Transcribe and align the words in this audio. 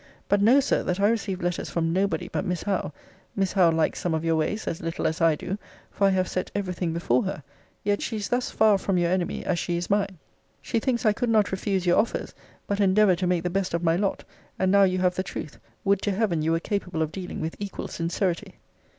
But 0.27 0.41
know, 0.41 0.59
Sir, 0.59 0.81
that 0.85 0.99
I 0.99 1.07
received 1.09 1.43
letters 1.43 1.69
from 1.69 1.93
nobody 1.93 2.27
but 2.27 2.43
Miss 2.43 2.63
Howe. 2.63 2.91
Miss 3.35 3.53
Howe 3.53 3.69
likes 3.69 3.99
some 3.99 4.15
of 4.15 4.25
your 4.25 4.35
ways 4.35 4.67
as 4.67 4.81
little 4.81 5.05
as 5.05 5.21
I 5.21 5.35
do; 5.35 5.59
for 5.91 6.07
I 6.07 6.09
have 6.09 6.27
set 6.27 6.49
every 6.55 6.73
thing 6.73 6.91
before 6.91 7.21
her. 7.25 7.43
Yet 7.83 8.01
she 8.01 8.15
is 8.15 8.29
thus 8.29 8.49
far 8.49 8.79
your 8.95 9.11
enemy, 9.11 9.45
as 9.45 9.59
she 9.59 9.77
is 9.77 9.91
mine. 9.91 10.17
She 10.59 10.79
thinks 10.79 11.05
I 11.05 11.13
could 11.13 11.29
not 11.29 11.51
refuse 11.51 11.85
your 11.85 11.99
offers; 11.99 12.33
but 12.65 12.79
endeavour 12.79 13.15
to 13.17 13.27
make 13.27 13.43
the 13.43 13.51
best 13.51 13.75
of 13.75 13.83
my 13.83 13.95
lot. 13.95 14.23
And 14.57 14.71
now 14.71 14.85
you 14.85 14.97
have 14.97 15.13
the 15.13 15.21
truth. 15.21 15.59
Would 15.83 16.01
to 16.01 16.11
heaven 16.13 16.41
you 16.41 16.53
were 16.53 16.59
capable 16.59 17.03
of 17.03 17.11
dealing 17.11 17.39
with 17.39 17.55
equal 17.59 17.87
sincerity! 17.87 18.55